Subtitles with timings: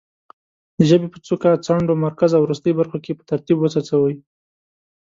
[0.77, 4.15] د ژبې په څوکه، څنډو، مرکز او وروستۍ برخو کې په ترتیب وڅڅوي.